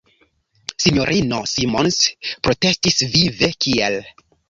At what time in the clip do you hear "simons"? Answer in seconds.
1.53-2.01